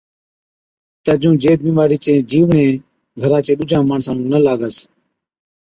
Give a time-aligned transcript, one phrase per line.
[1.03, 2.71] تہ جُون جي بِيمارِي چين جِيوڙين
[3.21, 4.75] گھرا چي ڏُوجان ماڻسا نُون نہ لاگس۔